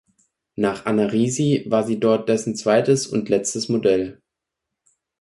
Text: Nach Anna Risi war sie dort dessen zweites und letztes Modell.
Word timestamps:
Nach 0.55 0.87
Anna 0.87 1.05
Risi 1.05 1.63
war 1.69 1.83
sie 1.83 1.99
dort 1.99 2.27
dessen 2.27 2.55
zweites 2.55 3.05
und 3.05 3.29
letztes 3.29 3.69
Modell. 3.69 4.19